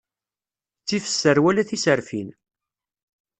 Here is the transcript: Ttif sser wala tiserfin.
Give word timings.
Ttif 0.81 1.05
sser 1.09 1.37
wala 1.43 1.63
tiserfin. 1.69 2.29